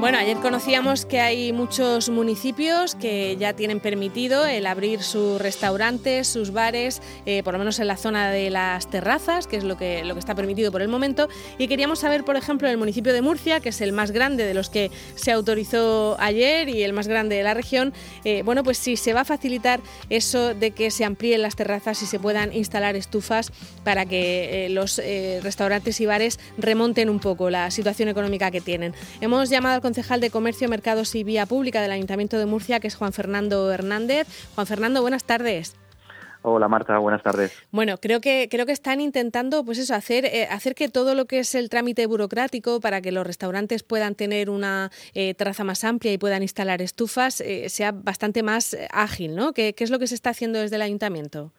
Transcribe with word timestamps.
Bueno, 0.00 0.16
ayer 0.16 0.38
conocíamos 0.38 1.04
que 1.04 1.20
hay 1.20 1.52
muchos 1.52 2.08
municipios 2.08 2.94
que 2.94 3.36
ya 3.36 3.52
tienen 3.52 3.80
permitido 3.80 4.46
el 4.46 4.64
abrir 4.64 5.02
sus 5.02 5.38
restaurantes, 5.38 6.26
sus 6.26 6.52
bares, 6.52 7.02
eh, 7.26 7.42
por 7.42 7.52
lo 7.52 7.58
menos 7.58 7.78
en 7.80 7.86
la 7.86 7.98
zona 7.98 8.30
de 8.30 8.48
las 8.48 8.88
terrazas, 8.88 9.46
que 9.46 9.58
es 9.58 9.62
lo 9.62 9.76
que, 9.76 10.02
lo 10.06 10.14
que 10.14 10.20
está 10.20 10.34
permitido 10.34 10.72
por 10.72 10.80
el 10.80 10.88
momento. 10.88 11.28
Y 11.58 11.68
queríamos 11.68 11.98
saber, 11.98 12.24
por 12.24 12.36
ejemplo, 12.36 12.66
el 12.66 12.78
municipio 12.78 13.12
de 13.12 13.20
Murcia, 13.20 13.60
que 13.60 13.68
es 13.68 13.82
el 13.82 13.92
más 13.92 14.10
grande 14.10 14.46
de 14.46 14.54
los 14.54 14.70
que 14.70 14.90
se 15.16 15.32
autorizó 15.32 16.16
ayer 16.18 16.70
y 16.70 16.82
el 16.82 16.94
más 16.94 17.06
grande 17.06 17.36
de 17.36 17.42
la 17.42 17.52
región, 17.52 17.92
eh, 18.24 18.40
bueno, 18.42 18.64
pues 18.64 18.78
si 18.78 18.96
se 18.96 19.12
va 19.12 19.20
a 19.20 19.26
facilitar 19.26 19.80
eso 20.08 20.54
de 20.54 20.70
que 20.70 20.90
se 20.90 21.04
amplíen 21.04 21.42
las 21.42 21.56
terrazas 21.56 22.00
y 22.00 22.06
se 22.06 22.18
puedan 22.18 22.54
instalar 22.54 22.96
estufas 22.96 23.52
para 23.84 24.06
que 24.06 24.64
eh, 24.64 24.68
los 24.70 24.98
restaurantes 25.42 26.00
y 26.00 26.06
bares 26.06 26.40
remonten 26.56 27.10
un 27.10 27.20
poco 27.20 27.50
la 27.50 27.70
situación 27.70 28.08
económica 28.08 28.50
que 28.50 28.62
tienen. 28.62 28.94
Hemos 29.20 29.50
llamado 29.50 29.74
al 29.74 29.89
concejal 29.90 30.20
de 30.20 30.30
Comercio, 30.30 30.68
Mercados 30.68 31.16
y 31.16 31.24
Vía 31.24 31.46
Pública 31.46 31.82
del 31.82 31.90
Ayuntamiento 31.90 32.38
de 32.38 32.46
Murcia, 32.46 32.78
que 32.78 32.86
es 32.86 32.94
Juan 32.94 33.12
Fernando 33.12 33.72
Hernández. 33.72 34.28
Juan 34.54 34.64
Fernando, 34.64 35.02
buenas 35.02 35.24
tardes. 35.24 35.76
Hola 36.42 36.68
Marta, 36.68 36.96
buenas 36.98 37.24
tardes. 37.24 37.60
Bueno, 37.72 37.96
creo 38.00 38.20
que 38.20 38.46
creo 38.48 38.66
que 38.66 38.72
están 38.72 39.00
intentando, 39.00 39.64
pues 39.64 39.78
eso, 39.78 39.96
hacer 39.96 40.26
eh, 40.26 40.46
hacer 40.48 40.76
que 40.76 40.88
todo 40.88 41.16
lo 41.16 41.24
que 41.24 41.40
es 41.40 41.56
el 41.56 41.68
trámite 41.68 42.06
burocrático 42.06 42.78
para 42.78 43.00
que 43.00 43.10
los 43.10 43.26
restaurantes 43.26 43.82
puedan 43.82 44.14
tener 44.14 44.48
una 44.48 44.90
eh, 45.12 45.34
terraza 45.34 45.64
más 45.64 45.82
amplia 45.82 46.12
y 46.12 46.18
puedan 46.18 46.42
instalar 46.42 46.80
estufas 46.80 47.40
eh, 47.40 47.68
sea 47.68 47.90
bastante 47.90 48.44
más 48.44 48.76
ágil, 48.92 49.34
¿no? 49.34 49.52
¿Qué, 49.52 49.72
¿Qué, 49.72 49.82
es 49.82 49.90
lo 49.90 49.98
que 49.98 50.06
se 50.06 50.14
está 50.14 50.30
haciendo 50.30 50.60
desde 50.60 50.76
el 50.76 50.82
ayuntamiento? 50.82 51.50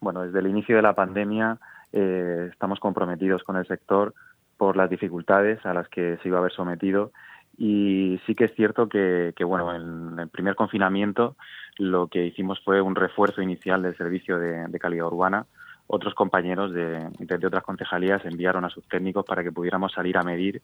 Bueno, 0.00 0.22
desde 0.22 0.40
el 0.40 0.48
inicio 0.48 0.74
de 0.74 0.82
la 0.82 0.94
pandemia 0.94 1.56
estamos 1.92 2.80
comprometidos 2.80 3.42
con 3.44 3.56
el 3.56 3.66
sector 3.66 4.12
por 4.58 4.76
las 4.76 4.90
dificultades 4.90 5.64
a 5.64 5.72
las 5.72 5.88
que 5.88 6.18
se 6.22 6.28
iba 6.28 6.36
a 6.36 6.40
haber 6.40 6.52
sometido 6.52 7.12
y 7.58 8.20
sí 8.24 8.36
que 8.36 8.44
es 8.44 8.54
cierto 8.54 8.88
que, 8.88 9.32
bueno, 9.44 9.74
en 9.74 10.18
el 10.18 10.28
primer 10.28 10.54
confinamiento 10.54 11.36
lo 11.76 12.06
que 12.06 12.24
hicimos 12.24 12.60
fue 12.64 12.80
un 12.80 12.94
refuerzo 12.94 13.42
inicial 13.42 13.82
del 13.82 13.96
servicio 13.96 14.38
de, 14.38 14.78
calidad 14.78 15.06
urbana. 15.06 15.46
Otros 15.88 16.14
compañeros 16.14 16.72
de, 16.72 17.08
otras 17.46 17.64
concejalías 17.64 18.24
enviaron 18.24 18.64
a 18.64 18.70
sus 18.70 18.86
técnicos 18.86 19.24
para 19.24 19.42
que 19.42 19.50
pudiéramos 19.50 19.92
salir 19.92 20.16
a 20.18 20.22
medir, 20.22 20.62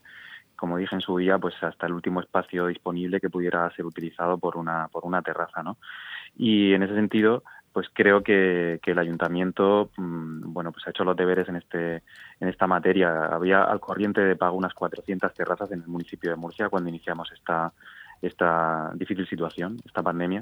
como 0.55 0.77
dije 0.77 0.94
en 0.94 1.00
su 1.00 1.16
día, 1.16 1.36
pues 1.38 1.55
hasta 1.62 1.86
el 1.86 1.94
último 1.94 2.20
espacio 2.20 2.68
disponible 2.68 3.20
que 3.20 3.30
pudiera 3.30 3.68
ser 3.74 3.86
utilizado 3.86 4.38
por 4.38 4.56
una, 4.56 4.86
por 4.88 5.05
una 5.05 5.20
terraza, 5.22 5.64
¿no? 5.64 5.78
Y 6.36 6.74
en 6.74 6.84
ese 6.84 6.94
sentido, 6.94 7.42
pues 7.75 7.89
creo 7.92 8.22
que, 8.22 8.80
el 8.84 8.98
ayuntamiento 9.00 9.91
mm, 9.97 10.53
bueno 10.53 10.70
pues 10.70 10.86
ha 10.86 10.91
hecho 10.91 11.03
los 11.03 11.17
deberes 11.17 11.48
en 11.48 11.56
este 11.56 12.03
en 12.39 12.48
esta 12.48 12.69
materia. 12.69 13.27
Había 13.27 13.64
al 13.64 13.80
corriente 13.80 14.20
de 14.20 14.36
pago 14.36 14.56
unas 14.56 14.72
400 14.75 15.34
terrazas 15.34 15.72
en 15.72 15.83
el 15.83 15.89
municipio 15.89 16.30
de 16.30 16.36
Murcia 16.36 16.69
cuando 16.69 16.89
iniciamos 16.89 17.33
esta 17.33 17.72
esta 18.22 18.92
difícil 18.95 19.27
situación 19.27 19.77
esta 19.84 20.02
pandemia. 20.05 20.41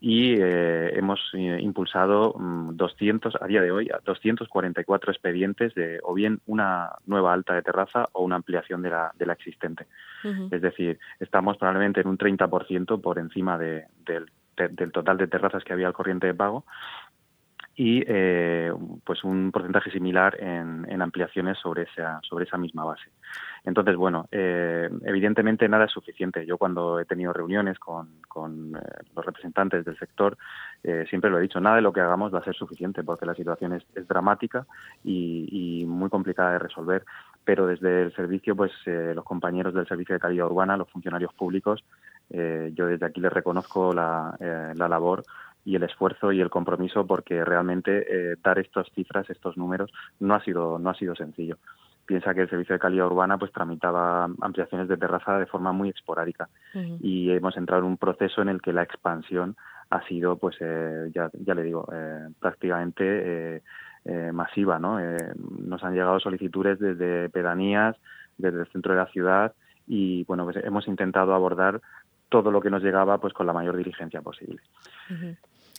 Y 0.00 0.36
eh, 0.40 0.98
hemos 0.98 1.20
eh, 1.34 1.58
impulsado 1.60 2.34
200 2.38 3.34
mm, 3.34 3.44
a 3.44 3.46
día 3.46 3.60
de 3.60 3.70
hoy 3.70 3.90
244 4.02 5.12
expedientes 5.12 5.74
de 5.74 6.00
o 6.02 6.14
bien 6.14 6.40
una 6.46 6.92
nueva 7.04 7.34
alta 7.34 7.54
de 7.54 7.62
terraza 7.62 8.08
o 8.12 8.24
una 8.24 8.36
ampliación 8.36 8.80
de 8.80 8.88
la, 8.88 9.12
de 9.14 9.26
la 9.26 9.34
existente. 9.34 9.86
Es 10.50 10.62
decir 10.62 10.98
estamos 11.20 11.58
probablemente 11.58 12.00
en 12.00 12.08
un 12.08 12.16
30% 12.16 13.02
por 13.02 13.18
encima 13.18 13.58
de, 13.58 13.84
del 14.06 14.30
del 14.56 14.92
total 14.92 15.18
de 15.18 15.26
terrazas 15.26 15.64
que 15.64 15.72
había 15.72 15.86
al 15.86 15.92
corriente 15.92 16.26
de 16.26 16.34
pago 16.34 16.64
y 17.76 18.04
eh, 18.06 18.72
pues 19.04 19.24
un 19.24 19.50
porcentaje 19.50 19.90
similar 19.90 20.36
en, 20.40 21.02
ampliaciones 21.02 21.58
sobre 21.58 21.82
esa 21.82 22.20
sobre 22.22 22.44
esa 22.44 22.56
misma 22.56 22.84
base. 22.84 23.10
Entonces 23.64 23.96
bueno 23.96 24.28
eh, 24.30 24.88
evidentemente 25.04 25.68
nada 25.68 25.86
es 25.86 25.90
suficiente. 25.90 26.46
Yo 26.46 26.56
cuando 26.56 27.00
he 27.00 27.04
tenido 27.04 27.32
reuniones 27.32 27.78
con, 27.78 28.20
con 28.28 28.76
eh, 28.76 28.80
los 29.14 29.26
representantes 29.26 29.84
del 29.84 29.98
sector 29.98 30.36
siempre 31.08 31.30
lo 31.30 31.38
he 31.38 31.42
dicho 31.42 31.60
nada 31.60 31.76
de 31.76 31.82
lo 31.82 31.94
que 31.94 32.00
hagamos 32.00 32.32
va 32.32 32.40
a 32.40 32.44
ser 32.44 32.54
suficiente 32.54 33.02
porque 33.02 33.24
la 33.24 33.34
situación 33.34 33.72
es, 33.72 33.84
dramática 34.06 34.66
y, 35.02 35.84
muy 35.86 36.10
complicada 36.10 36.52
de 36.52 36.58
resolver 36.58 37.04
pero 37.42 37.66
desde 37.66 38.02
el 38.02 38.14
servicio 38.14 38.54
pues 38.54 38.70
los 38.86 39.24
compañeros 39.24 39.72
del 39.72 39.88
servicio 39.88 40.14
de 40.14 40.20
calidad 40.20 40.46
urbana 40.46 40.76
los 40.76 40.90
funcionarios 40.90 41.32
públicos 41.32 41.82
eh, 42.30 42.72
yo 42.74 42.86
desde 42.86 43.06
aquí 43.06 43.20
les 43.20 43.32
reconozco 43.32 43.92
la, 43.92 44.36
eh, 44.40 44.72
la, 44.76 44.88
labor 44.88 45.24
y 45.64 45.76
el 45.76 45.82
esfuerzo 45.82 46.32
y 46.32 46.40
el 46.40 46.50
compromiso 46.50 47.06
porque 47.06 47.44
realmente 47.44 48.06
eh, 48.08 48.36
dar 48.42 48.58
estas 48.58 48.86
cifras, 48.94 49.28
estos 49.30 49.56
números, 49.56 49.92
no 50.20 50.34
ha 50.34 50.42
sido, 50.42 50.78
no 50.78 50.90
ha 50.90 50.94
sido 50.94 51.14
sencillo. 51.14 51.58
Piensa 52.06 52.34
que 52.34 52.42
el 52.42 52.50
Servicio 52.50 52.74
de 52.74 52.80
Calidad 52.80 53.06
Urbana 53.06 53.38
pues 53.38 53.50
tramitaba 53.50 54.24
ampliaciones 54.42 54.88
de 54.88 54.98
terraza 54.98 55.38
de 55.38 55.46
forma 55.46 55.72
muy 55.72 55.88
esporádica 55.88 56.50
y 57.00 57.30
hemos 57.30 57.56
entrado 57.56 57.80
en 57.82 57.88
un 57.88 57.96
proceso 57.96 58.42
en 58.42 58.50
el 58.50 58.60
que 58.60 58.74
la 58.74 58.82
expansión 58.82 59.56
ha 59.88 60.06
sido, 60.06 60.36
pues 60.36 60.58
ya, 60.58 61.30
ya 61.32 61.54
le 61.54 61.62
digo, 61.62 61.88
prácticamente 62.38 63.62
masiva. 64.34 64.78
¿no? 64.78 64.98
nos 65.64 65.82
han 65.82 65.94
llegado 65.94 66.20
solicitudes 66.20 66.78
desde 66.78 67.30
pedanías, 67.30 67.96
desde 68.36 68.60
el 68.60 68.66
centro 68.66 68.92
de 68.92 68.98
la 68.98 69.06
ciudad 69.06 69.54
y 69.86 70.24
bueno, 70.24 70.44
pues 70.44 70.56
hemos 70.64 70.88
intentado 70.88 71.34
abordar 71.34 71.80
todo 72.34 72.50
lo 72.50 72.60
que 72.60 72.68
nos 72.68 72.82
llegaba 72.82 73.18
pues 73.18 73.32
con 73.32 73.46
la 73.46 73.52
mayor 73.52 73.76
diligencia 73.76 74.20
posible. 74.20 74.60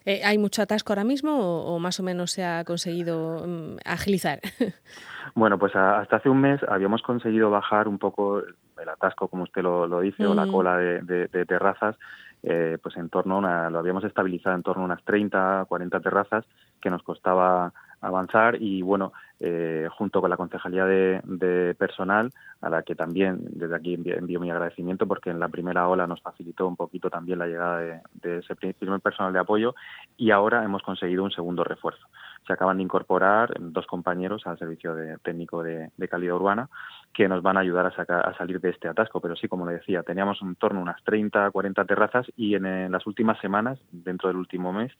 Eh, 0.06 0.22
¿Hay 0.24 0.38
mucho 0.38 0.62
atasco 0.62 0.94
ahora 0.94 1.04
mismo 1.04 1.36
o, 1.36 1.78
más 1.78 2.00
o 2.00 2.02
menos 2.02 2.30
se 2.30 2.46
ha 2.46 2.64
conseguido 2.64 3.46
mm, 3.46 3.76
agilizar? 3.84 4.40
bueno, 5.34 5.58
pues 5.58 5.76
hasta 5.76 6.16
hace 6.16 6.30
un 6.30 6.40
mes 6.40 6.62
habíamos 6.66 7.02
conseguido 7.02 7.50
bajar 7.50 7.88
un 7.88 7.98
poco 7.98 8.38
el 8.38 8.88
atasco, 8.88 9.28
como 9.28 9.42
usted 9.42 9.62
lo, 9.62 10.00
dice, 10.00 10.24
o 10.24 10.34
la 10.34 10.46
cola 10.46 10.78
de, 10.78 11.44
terrazas, 11.46 11.94
eh, 12.42 12.78
pues 12.82 12.96
en 12.96 13.10
torno 13.10 13.34
a 13.34 13.38
una, 13.38 13.68
lo 13.68 13.78
habíamos 13.78 14.04
estabilizado 14.04 14.56
en 14.56 14.62
torno 14.62 14.84
a 14.84 14.86
unas 14.86 15.04
30, 15.04 15.66
40 15.68 16.00
terrazas 16.00 16.46
que 16.80 16.88
nos 16.88 17.02
costaba 17.02 17.74
avanzar 18.00 18.60
y 18.60 18.82
bueno, 18.82 19.12
eh, 19.40 19.88
junto 19.90 20.20
con 20.20 20.30
la 20.30 20.36
Concejalía 20.36 20.86
de, 20.86 21.74
Personal, 21.78 22.32
a 22.60 22.70
la 22.70 22.82
que 22.82 22.94
también 22.94 23.40
desde 23.50 23.76
aquí 23.76 23.94
envío, 23.94 24.40
mi 24.40 24.50
agradecimiento 24.50 25.06
porque 25.06 25.30
en 25.30 25.40
la 25.40 25.48
primera 25.48 25.88
ola 25.88 26.06
nos 26.06 26.22
facilitó 26.22 26.66
un 26.66 26.76
poquito 26.76 27.10
también 27.10 27.38
la 27.38 27.46
llegada 27.46 27.78
de, 27.80 28.38
ese 28.38 28.54
primer 28.54 29.00
personal 29.00 29.32
de 29.32 29.38
apoyo 29.38 29.74
y 30.16 30.30
ahora 30.30 30.64
hemos 30.64 30.82
conseguido 30.82 31.22
un 31.22 31.30
segundo 31.30 31.64
refuerzo. 31.64 32.06
Se 32.46 32.52
acaban 32.52 32.76
de 32.76 32.84
incorporar 32.84 33.54
dos 33.58 33.86
compañeros 33.86 34.46
al 34.46 34.58
servicio 34.58 34.94
de, 34.94 35.18
técnico 35.18 35.62
de, 35.62 35.90
calidad 36.08 36.36
urbana 36.36 36.68
que 37.12 37.28
nos 37.28 37.42
van 37.42 37.56
a 37.56 37.60
ayudar 37.60 37.86
a, 37.86 37.94
sacar, 37.94 38.28
a 38.28 38.36
salir 38.36 38.60
de 38.60 38.70
este 38.70 38.88
atasco. 38.88 39.20
Pero 39.20 39.34
sí, 39.36 39.48
como 39.48 39.66
le 39.66 39.74
decía, 39.74 40.02
teníamos 40.02 40.40
en 40.42 40.54
torno 40.56 40.80
a 40.80 40.82
unas 40.82 41.02
30, 41.04 41.50
40 41.50 41.84
terrazas 41.84 42.26
y 42.36 42.54
en, 42.54 42.92
las 42.92 43.06
últimas 43.06 43.38
semanas, 43.40 43.78
dentro 43.90 44.28
del 44.28 44.36
último 44.36 44.72
mes, 44.72 44.92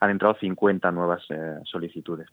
han 0.00 0.10
entrado 0.10 0.34
50 0.34 0.92
nuevas 0.92 1.22
eh, 1.30 1.58
solicitudes. 1.64 2.28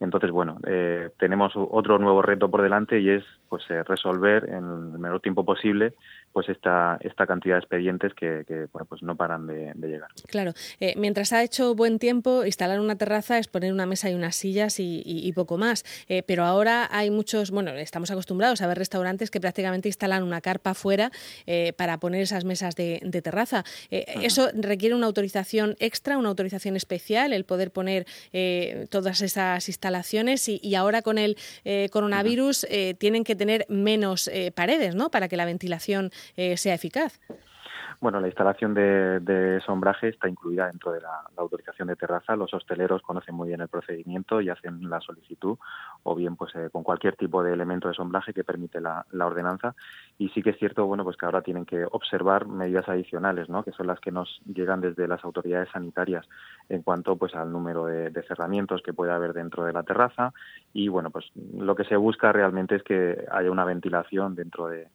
Entonces, 0.00 0.30
bueno, 0.30 0.58
eh, 0.66 1.10
tenemos 1.18 1.52
otro 1.54 1.98
nuevo 1.98 2.22
reto 2.22 2.50
por 2.50 2.62
delante 2.62 2.98
y 3.00 3.10
es 3.10 3.24
pues 3.50 3.62
eh, 3.70 3.82
resolver 3.84 4.48
en 4.48 4.64
el 4.64 4.98
menor 4.98 5.20
tiempo 5.20 5.44
posible 5.44 5.92
pues 6.32 6.48
esta, 6.48 6.98
esta 7.00 7.26
cantidad 7.26 7.56
de 7.56 7.60
expedientes 7.60 8.14
que, 8.14 8.44
bueno, 8.72 8.86
pues 8.88 9.02
no 9.02 9.16
paran 9.16 9.46
de, 9.46 9.74
llegar. 9.80 10.10
Claro, 10.28 10.52
eh, 10.78 10.94
mientras 10.96 11.32
ha 11.32 11.42
hecho 11.42 11.74
buen 11.74 11.98
tiempo, 11.98 12.44
instalar 12.44 12.78
una 12.80 12.96
terraza 12.96 13.38
es 13.38 13.48
poner 13.48 13.72
una 13.72 13.86
mesa 13.86 14.10
y 14.10 14.14
unas 14.14 14.36
sillas 14.36 14.76
y, 14.78 15.32
poco 15.34 15.58
más. 15.58 15.84
Eh, 16.08 16.22
pero 16.26 16.44
ahora 16.44 16.88
hay 16.90 17.10
muchos, 17.10 17.50
bueno, 17.50 17.70
estamos 17.72 18.10
acostumbrados 18.10 18.60
a 18.62 18.66
ver 18.66 18.78
restaurantes 18.78 19.30
que 19.30 19.40
prácticamente 19.40 19.88
instalan 19.88 20.22
una 20.22 20.40
carpa 20.40 20.70
afuera 20.70 21.10
eh, 21.46 21.72
para 21.76 21.98
poner 21.98 22.22
esas 22.22 22.44
mesas 22.44 22.74
de, 22.74 23.00
terraza. 23.22 23.64
¿Eso 23.90 24.48
requiere 24.54 24.94
una 24.94 25.06
autorización 25.06 25.76
extra, 25.78 26.16
una 26.16 26.30
autorización 26.30 26.76
especial, 26.76 27.32
el 27.32 27.44
poder 27.44 27.70
poner 27.70 28.06
todas 28.88 29.20
esas 29.20 29.68
instalaciones? 29.68 30.48
Y, 30.48 30.74
ahora 30.74 31.02
con 31.02 31.18
el 31.18 31.36
coronavirus 31.90 32.66
tienen 32.98 33.24
que 33.24 33.36
tener 33.36 33.66
menos 33.68 34.30
paredes, 34.54 34.94
¿no? 34.94 35.10
Para 35.10 35.28
que 35.28 35.36
la 35.36 35.44
ventilación 35.44 36.10
eh, 36.36 36.56
sea 36.56 36.74
eficaz. 36.74 37.20
Bueno, 38.00 38.18
la 38.18 38.28
instalación 38.28 38.72
de, 38.72 39.60
sombraje 39.66 40.08
está 40.08 40.26
incluida 40.26 40.68
dentro 40.68 40.90
de 40.90 41.02
la, 41.02 41.22
autorización 41.36 41.88
de 41.88 41.96
terraza. 41.96 42.34
Los 42.34 42.54
hosteleros 42.54 43.02
conocen 43.02 43.34
muy 43.34 43.48
bien 43.48 43.60
el 43.60 43.68
procedimiento 43.68 44.40
y 44.40 44.48
hacen 44.48 44.88
la 44.88 45.00
solicitud, 45.00 45.58
o 46.02 46.14
bien 46.14 46.34
pues 46.36 46.54
eh, 46.54 46.70
con 46.72 46.82
cualquier 46.82 47.16
tipo 47.16 47.42
de 47.42 47.52
elemento 47.52 47.88
de 47.88 47.94
sombraje 47.94 48.32
que 48.32 48.42
permite 48.42 48.80
la, 48.80 49.04
ordenanza. 49.12 49.74
Y 50.16 50.30
sí 50.30 50.42
que 50.42 50.50
es 50.50 50.58
cierto, 50.58 50.86
bueno, 50.86 51.04
pues 51.04 51.18
que 51.18 51.26
ahora 51.26 51.42
tienen 51.42 51.66
que 51.66 51.84
observar 51.84 52.46
medidas 52.46 52.88
adicionales, 52.88 53.50
¿no? 53.50 53.62
Que 53.62 53.72
son 53.72 53.86
las 53.86 54.00
que 54.00 54.12
nos 54.12 54.40
llegan 54.46 54.80
desde 54.80 55.06
las 55.06 55.22
autoridades 55.22 55.68
sanitarias 55.70 56.26
en 56.70 56.82
cuanto 56.82 57.16
pues 57.16 57.34
al 57.34 57.52
número 57.52 57.84
de, 57.84 58.08
de 58.08 58.22
cerramientos 58.22 58.80
que 58.82 58.94
puede 58.94 59.12
haber 59.12 59.34
dentro 59.34 59.64
de 59.64 59.74
la 59.74 59.82
terraza. 59.82 60.32
Y 60.72 60.88
bueno, 60.88 61.10
pues 61.10 61.26
lo 61.54 61.74
que 61.74 61.84
se 61.84 61.96
busca 61.96 62.32
realmente 62.32 62.76
es 62.76 62.82
que 62.82 63.26
haya 63.30 63.50
una 63.50 63.66
ventilación 63.66 64.34
dentro 64.34 64.68
de 64.68 64.88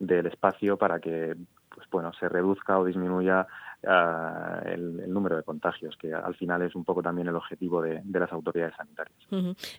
del 0.00 0.26
espacio 0.26 0.76
para 0.76 0.98
que 0.98 1.36
pues 1.72 1.88
bueno 1.90 2.12
se 2.18 2.28
reduzca 2.28 2.80
o 2.80 2.84
disminuya 2.84 3.46
el, 3.82 5.12
número 5.12 5.36
de 5.36 5.42
contagios, 5.42 5.96
que 5.96 6.12
al 6.12 6.34
final 6.34 6.62
es 6.62 6.74
un 6.74 6.84
poco 6.84 7.02
también 7.02 7.28
el 7.28 7.36
objetivo 7.36 7.80
de, 7.80 8.02
las 8.12 8.32
autoridades 8.32 8.74
sanitarias. 8.76 9.16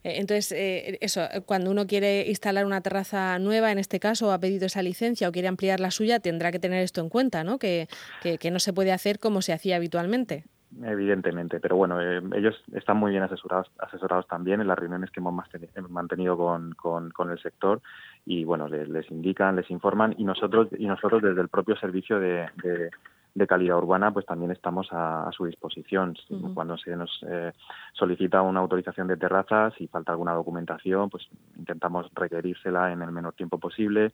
Entonces, 0.04 0.54
eso, 1.02 1.22
cuando 1.46 1.70
uno 1.70 1.86
quiere 1.86 2.28
instalar 2.28 2.66
una 2.66 2.82
terraza 2.82 3.38
nueva, 3.38 3.72
en 3.72 3.78
este 3.78 4.00
caso, 4.00 4.32
ha 4.32 4.40
pedido 4.40 4.66
esa 4.66 4.82
licencia 4.82 5.30
o 5.30 5.32
quiere 5.32 5.48
ampliar 5.48 5.80
la 5.80 5.92
suya, 5.92 6.20
tendrá 6.20 6.52
que 6.52 6.60
tener 6.60 6.82
esto 6.82 7.02
en 7.02 7.10
cuenta, 7.10 7.44
¿no? 7.44 7.60
Que, 7.60 7.88
que 8.22 8.52
no 8.52 8.60
se 8.60 8.74
puede 8.74 8.92
hacer 8.92 9.20
como 9.20 9.42
se 9.42 9.54
hacía 9.54 9.76
habitualmente. 9.76 10.46
Evidentemente, 10.84 11.60
pero 11.60 11.76
bueno, 11.76 12.02
eh, 12.02 12.22
ellos 12.34 12.56
están 12.74 12.96
muy 12.96 13.12
bien 13.12 13.24
asesorados, 13.24 13.70
asesorados 13.78 14.26
también 14.28 14.62
en 14.62 14.68
las 14.68 14.80
reuniones 14.80 15.12
que 15.12 15.20
hemos 15.20 15.36
mantenido 15.90 16.38
con, 16.38 16.74
con, 16.74 17.30
el 17.30 17.40
sector 17.40 17.82
y 18.26 18.44
bueno, 18.44 18.68
les, 18.68 19.10
indican, 19.12 19.56
les 19.56 19.70
informan 19.72 20.16
y 20.18 20.24
nosotros 20.24 20.70
y 20.78 20.86
nosotros 20.86 21.22
desde 21.22 21.42
el 21.42 21.50
propio 21.50 21.76
servicio 21.76 22.20
de, 22.20 22.48
de 23.34 23.48
calidad 23.48 23.78
urbana, 23.78 24.12
pues 24.12 24.26
también 24.26 24.52
estamos 24.52 24.88
a, 24.92 25.30
su 25.32 25.46
disposición. 25.46 26.16
Cuando 26.54 26.78
se 26.78 26.96
nos 26.96 27.10
eh, 27.28 27.54
solicita 27.94 28.42
una 28.42 28.60
autorización 28.60 29.08
de 29.08 29.16
terrazas 29.16 29.74
y 29.80 29.88
falta 29.88 30.12
alguna 30.12 30.34
documentación, 30.34 31.10
pues 31.10 31.28
intentamos 31.58 32.08
requerírsela 32.14 32.92
en 32.92 33.02
el 33.02 33.12
menor 33.12 33.34
tiempo 33.34 33.58
posible. 33.58 34.12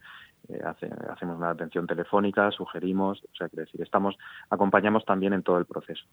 Eh, 0.50 0.62
hacemos 1.10 1.38
una 1.38 1.50
atención 1.50 1.88
telefónica, 1.88 2.52
sugerimos, 2.52 3.24
o 3.24 3.36
sea, 3.36 3.50
que 3.50 3.62
decir, 3.62 3.82
estamos, 3.82 4.16
acompañamos 4.50 5.04
también 5.04 5.34
en 5.34 5.42
todo 5.42 5.58
el 5.58 5.66
proceso. 5.66 6.04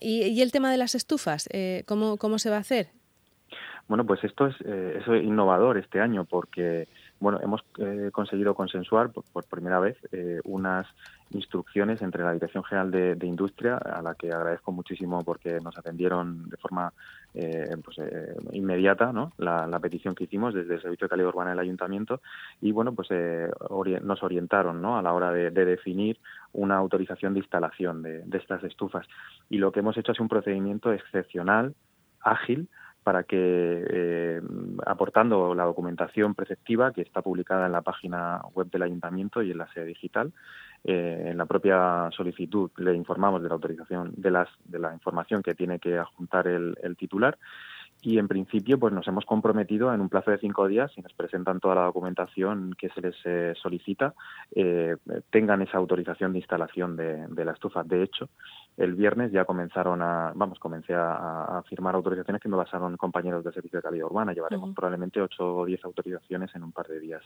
¿Y, 0.00 0.42
el 0.42 0.52
tema 0.52 0.70
de 0.70 0.76
las 0.76 0.94
estufas, 0.94 1.48
eh, 1.52 1.84
¿cómo, 1.86 2.18
¿cómo 2.18 2.38
se 2.38 2.50
va 2.50 2.56
a 2.56 2.60
hacer? 2.60 2.88
Bueno, 3.88 4.04
pues 4.04 4.22
esto 4.24 4.46
es, 4.46 4.60
es 4.60 5.06
innovador 5.06 5.78
este 5.78 6.00
año 6.00 6.24
porque 6.24 6.88
bueno, 7.22 7.38
hemos 7.40 7.62
conseguido 8.12 8.54
consensuar 8.54 9.10
por, 9.12 9.44
primera 9.44 9.78
vez 9.78 9.96
unas 10.44 10.86
instrucciones 11.30 12.02
entre 12.02 12.24
la 12.24 12.32
Dirección 12.32 12.64
General 12.64 12.90
de, 12.90 13.26
Industria, 13.26 13.76
a 13.76 14.02
la 14.02 14.14
que 14.14 14.32
agradezco 14.32 14.72
muchísimo 14.72 15.22
porque 15.24 15.60
nos 15.60 15.76
atendieron 15.78 16.48
de 16.48 16.56
forma 16.56 16.92
eh, 17.34 17.76
pues, 17.82 17.98
eh, 17.98 18.34
inmediata. 18.52 19.12
La, 19.38 19.78
petición 19.80 20.14
que 20.14 20.24
hicimos 20.24 20.54
desde 20.54 20.74
el 20.74 20.82
Servicio 20.82 21.06
de 21.06 21.10
Calidad 21.10 21.28
Urbana 21.28 21.50
del 21.50 21.58
Ayuntamiento 21.58 22.20
y 22.60 22.72
bueno, 22.72 22.92
pues 22.92 23.08
eh, 23.10 23.50
nos 24.02 24.22
orientaron 24.22 24.84
a 24.84 25.02
la 25.02 25.12
hora 25.12 25.32
de, 25.32 25.50
definir 25.50 26.18
una 26.52 26.76
autorización 26.76 27.34
de 27.34 27.40
instalación 27.40 28.02
de 28.02 28.38
estas 28.38 28.62
estufas. 28.64 29.06
Y 29.48 29.58
lo 29.58 29.72
que 29.72 29.80
hemos 29.80 29.96
hecho 29.96 30.12
es 30.12 30.20
un 30.20 30.28
procedimiento 30.28 30.92
excepcional, 30.92 31.74
ágil, 32.20 32.68
para 33.02 33.24
que, 33.24 33.36
eh, 33.38 34.40
aportando 34.86 35.54
la 35.54 35.64
documentación 35.64 36.34
preceptiva 36.34 36.92
que 36.92 37.02
está 37.02 37.22
publicada 37.22 37.66
en 37.66 37.72
la 37.72 37.82
página 37.82 38.40
web 38.54 38.70
del 38.70 38.82
ayuntamiento 38.82 39.42
y 39.42 39.50
en 39.50 39.58
la 39.58 39.72
sede 39.72 39.86
digital, 39.86 40.32
eh, 40.84 41.28
en 41.28 41.38
la 41.38 41.46
propia 41.46 42.08
solicitud 42.10 42.70
le 42.76 42.94
informamos 42.94 43.42
de 43.42 43.48
la 43.48 43.54
autorización, 43.54 44.12
de, 44.16 44.30
las, 44.30 44.48
de 44.64 44.78
la 44.78 44.92
información 44.92 45.42
que 45.42 45.54
tiene 45.54 45.78
que 45.78 45.98
adjuntar 45.98 46.46
el, 46.48 46.76
el 46.82 46.96
titular. 46.96 47.38
Y 48.04 48.18
en 48.18 48.26
principio 48.26 48.80
pues 48.80 48.92
nos 48.92 49.06
hemos 49.06 49.24
comprometido 49.24 49.94
en 49.94 50.00
un 50.00 50.08
plazo 50.08 50.32
de 50.32 50.38
cinco 50.38 50.66
días 50.66 50.90
si 50.92 51.00
nos 51.00 51.12
presentan 51.12 51.60
toda 51.60 51.76
la 51.76 51.84
documentación 51.84 52.74
que 52.76 52.88
se 52.88 53.00
les 53.00 53.14
eh, 53.24 53.54
solicita 53.62 54.14
eh, 54.56 54.96
tengan 55.30 55.62
esa 55.62 55.78
autorización 55.78 56.32
de 56.32 56.40
instalación 56.40 56.96
de, 56.96 57.44
la 57.44 57.52
estufa. 57.52 57.84
De 57.84 58.02
hecho 58.02 58.28
el 58.76 58.94
viernes 58.94 59.32
ya 59.32 59.44
comenzaron 59.44 60.02
a 60.02 60.32
vamos 60.34 60.58
comencé 60.58 60.94
a, 60.94 61.62
firmar 61.68 61.94
autorizaciones 61.94 62.42
que 62.42 62.48
me 62.48 62.56
basaron 62.56 62.96
compañeros 62.96 63.44
del 63.44 63.54
servicio 63.54 63.78
de 63.78 63.82
calidad 63.82 64.06
urbana. 64.06 64.32
Llevaremos 64.32 64.74
probablemente 64.74 65.20
ocho 65.20 65.58
o 65.58 65.64
diez 65.64 65.84
autorizaciones 65.84 66.54
en 66.54 66.64
un 66.64 66.72
par 66.72 66.88
de 66.88 67.00
días. 67.00 67.22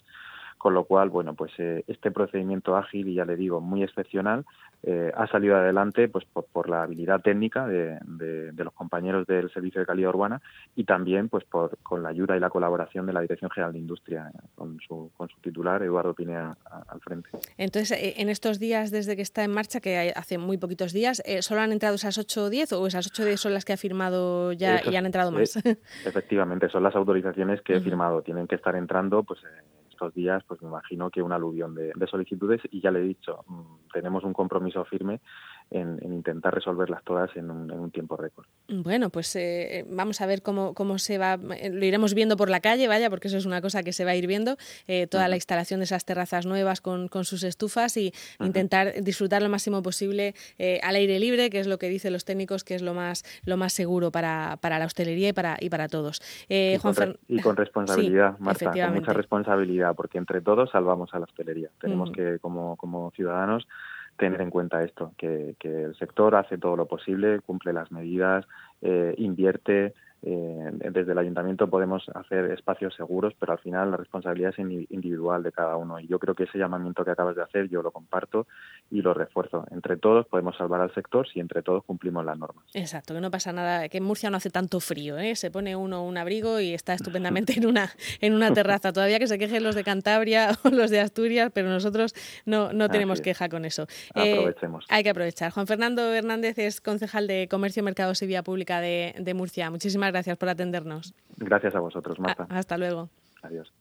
Con 0.58 0.74
lo 0.74 0.84
cual 0.84 1.10
bueno 1.10 1.34
pues 1.34 1.52
eh, 1.58 1.84
este 1.86 2.10
procedimiento 2.10 2.76
ágil 2.76 3.08
y 3.08 3.14
ya 3.14 3.24
le 3.24 3.36
digo 3.36 3.60
muy 3.60 3.82
excepcional 3.82 4.44
ha 5.16 5.26
salido 5.26 5.56
adelante 5.56 6.08
pues 6.08 6.24
por, 6.26 6.68
la 6.68 6.84
habilidad 6.84 7.20
técnica 7.20 7.66
de, 7.66 7.98
de 8.04 8.64
los 8.64 8.72
compañeros 8.72 9.26
del 9.26 9.50
servicio 9.50 9.80
de 9.80 9.86
calidad 9.86 10.10
urbana 10.10 10.40
y 10.76 10.84
también 10.84 11.28
pues 11.28 11.44
por, 11.44 11.76
con 11.82 12.02
la 12.02 12.10
ayuda 12.10 12.36
y 12.36 12.40
la 12.40 12.50
colaboración 12.50 13.06
de 13.06 13.12
la 13.12 13.20
Dirección 13.20 13.50
General 13.50 13.72
de 13.72 13.78
Industria 13.78 14.30
con 14.54 14.78
su, 14.86 15.10
con 15.16 15.28
su 15.28 15.38
titular 15.40 15.82
Eduardo 15.82 16.14
Pinea 16.14 16.56
al 16.88 17.00
frente. 17.00 17.28
Entonces, 17.56 17.92
eh, 17.92 18.14
en 18.18 18.28
estos 18.28 18.58
días 18.58 18.90
desde 18.90 19.16
que 19.16 19.22
está 19.22 19.44
en 19.44 19.52
marcha, 19.52 19.80
que 19.80 20.12
hace 20.14 20.38
muy 20.38 20.58
poquitos 20.58 20.92
días, 20.92 21.22
eh, 21.24 21.35
¿solo 21.42 21.60
han 21.60 21.72
entrado 21.72 21.94
esas 21.94 22.18
8 22.18 22.44
o 22.44 22.50
10 22.50 22.72
o 22.72 22.86
esas 22.86 23.06
8 23.06 23.22
o 23.22 23.26
10 23.26 23.40
son 23.40 23.54
las 23.54 23.64
que 23.64 23.72
ha 23.72 23.76
firmado 23.76 24.52
ya 24.52 24.80
y 24.84 24.96
han 24.96 25.06
entrado 25.06 25.32
más? 25.32 25.56
efectivamente, 26.04 26.68
son 26.68 26.82
las 26.82 26.94
autorizaciones 26.94 27.62
que 27.62 27.76
he 27.76 27.80
firmado. 27.80 28.22
Tienen 28.22 28.46
que 28.46 28.56
estar 28.56 28.76
entrando 28.76 29.22
pues 29.22 29.40
estos 29.90 30.14
días, 30.14 30.42
pues 30.46 30.60
me 30.60 30.68
imagino 30.68 31.10
que 31.10 31.22
un 31.22 31.32
aluvión 31.32 31.74
de, 31.74 31.92
solicitudes 32.06 32.60
y 32.70 32.80
ya 32.82 32.90
le 32.90 33.00
he 33.00 33.02
dicho, 33.02 33.44
mm, 33.46 33.92
tenemos 33.92 34.24
un 34.24 34.34
compromiso 34.34 34.84
firme 34.84 35.20
en, 35.70 35.98
intentar 36.12 36.54
resolverlas 36.54 37.02
todas 37.04 37.34
en 37.36 37.50
un, 37.50 37.90
tiempo 37.90 38.16
récord. 38.16 38.46
Bueno, 38.68 39.10
pues 39.10 39.34
eh, 39.36 39.84
vamos 39.88 40.20
a 40.20 40.26
ver 40.26 40.42
cómo, 40.42 40.74
cómo 40.74 40.98
se 40.98 41.18
va, 41.18 41.38
eh, 41.56 41.70
lo 41.70 41.84
iremos 41.84 42.14
viendo 42.14 42.36
por 42.36 42.50
la 42.50 42.60
calle, 42.60 42.88
vaya, 42.88 43.10
porque 43.10 43.28
eso 43.28 43.36
es 43.36 43.46
una 43.46 43.60
cosa 43.60 43.82
que 43.82 43.92
se 43.92 44.04
va 44.04 44.12
a 44.12 44.16
ir 44.16 44.26
viendo, 44.26 44.56
eh, 44.86 45.06
toda 45.06 45.28
la 45.28 45.36
instalación 45.36 45.80
de 45.80 45.84
esas 45.84 46.04
terrazas 46.04 46.46
nuevas 46.46 46.80
con, 46.80 47.08
con 47.08 47.24
sus 47.24 47.42
estufas 47.42 47.96
y 47.96 48.12
intentar 48.40 49.02
disfrutar 49.02 49.42
lo 49.42 49.48
máximo 49.48 49.82
posible 49.82 50.34
al 50.82 50.96
aire 50.96 51.18
libre, 51.20 51.50
que 51.50 51.60
es 51.60 51.66
lo 51.66 51.78
que 51.78 51.88
dicen 51.88 52.12
los 52.12 52.24
técnicos, 52.24 52.64
que 52.64 52.74
es 52.74 52.82
lo 52.82 52.94
más, 52.94 53.24
lo 53.44 53.56
más 53.56 53.72
seguro 53.72 54.10
para, 54.10 54.58
para 54.60 54.78
la 54.78 54.86
hostelería 54.86 55.28
y 55.28 55.32
para, 55.32 55.56
y 55.60 55.70
para 55.70 55.88
todos. 55.88 56.20
y, 56.48 56.78
con 56.78 56.94
y, 57.28 57.40
con 57.40 57.56
responsabilidad, 57.56 58.38
Marta, 58.38 58.72
con 58.72 58.94
mucha 58.94 59.12
responsabilidad, 59.12 59.94
porque 59.94 60.18
entre 60.18 60.40
todos 60.40 60.70
salvamos 60.70 61.12
a 61.14 61.18
la 61.18 61.24
hostelería. 61.24 61.70
Tenemos 61.80 62.10
que, 62.10 62.38
como, 62.40 62.76
como 62.76 63.10
ciudadanos, 63.12 63.66
tener 64.16 64.40
en 64.40 64.50
cuenta 64.50 64.82
esto, 64.82 65.12
que, 65.16 65.56
que, 65.58 65.84
el 65.84 65.94
sector 65.96 66.34
hace 66.34 66.58
todo 66.58 66.76
lo 66.76 66.86
posible, 66.86 67.40
cumple 67.40 67.72
las 67.72 67.92
medidas, 67.92 68.46
eh, 68.82 69.14
invierte, 69.18 69.94
eh, 70.28 70.90
desde 70.90 71.12
el 71.12 71.18
ayuntamiento 71.18 71.70
podemos 71.70 72.04
hacer 72.12 72.50
espacios 72.50 72.92
seguros, 72.96 73.32
pero 73.38 73.52
al 73.52 73.60
final 73.60 73.92
la 73.92 73.96
responsabilidad 73.96 74.50
es 74.50 74.58
individual 74.58 75.44
de 75.44 75.52
cada 75.52 75.76
uno. 75.76 76.00
Y 76.00 76.08
yo 76.08 76.18
creo 76.18 76.34
que 76.34 76.44
ese 76.44 76.58
llamamiento 76.58 77.04
que 77.04 77.12
acabas 77.12 77.36
de 77.36 77.44
hacer 77.44 77.68
yo 77.68 77.80
lo 77.80 77.92
comparto 77.92 78.48
y 78.90 79.02
lo 79.02 79.14
refuerzo. 79.14 79.64
Entre 79.70 79.96
todos 79.96 80.26
podemos 80.26 80.56
salvar 80.56 80.80
al 80.80 80.92
sector 80.94 81.28
si 81.28 81.38
entre 81.38 81.62
todos 81.62 81.84
cumplimos 81.84 82.24
las 82.24 82.36
normas. 82.36 82.64
Exacto, 82.74 83.14
que 83.14 83.20
no 83.20 83.30
pasa 83.30 83.52
nada, 83.52 83.88
que 83.88 83.98
en 83.98 84.04
Murcia 84.04 84.28
no 84.28 84.38
hace 84.38 84.50
tanto 84.50 84.80
frío, 84.80 85.16
¿eh? 85.16 85.36
se 85.36 85.52
pone 85.52 85.76
uno 85.76 86.04
un 86.04 86.18
abrigo 86.18 86.58
y 86.58 86.74
está 86.74 86.94
estupendamente 86.94 87.52
en 87.56 87.66
una, 87.66 87.88
en 88.20 88.34
una 88.34 88.52
terraza. 88.52 88.92
Todavía 88.92 89.20
que 89.20 89.28
se 89.28 89.38
quejen 89.38 89.62
los 89.62 89.76
de 89.76 89.84
Cantabria 89.84 90.50
o 90.64 90.70
los 90.70 90.90
de 90.90 90.98
Asturias, 90.98 91.52
pero 91.54 91.68
nosotros 91.68 92.14
no, 92.44 92.72
no 92.72 92.88
tenemos 92.88 93.20
queja 93.20 93.48
con 93.48 93.64
eso. 93.64 93.86
Eh, 94.16 94.32
Aprovechemos. 94.32 94.86
hay 94.88 95.04
que 95.04 95.10
aprovechar. 95.10 95.52
Juan 95.52 95.68
Fernando 95.68 96.12
Hernández 96.12 96.58
es 96.58 96.80
concejal 96.80 97.28
de 97.28 97.46
Comercio, 97.48 97.84
Mercados 97.84 98.20
y 98.22 98.26
Vía 98.26 98.42
Pública 98.42 98.80
de, 98.80 99.14
de 99.20 99.32
Murcia. 99.32 99.70
Muchísimas 99.70 100.08
gracias 100.08 100.15
por 100.38 100.48
atendernos. 100.48 101.14
Gracias 101.36 101.74
a 101.74 101.80
vosotros, 101.80 102.18
Marta. 102.18 102.46
hasta 102.48 102.78
luego. 102.78 103.10
Adiós. 103.42 103.72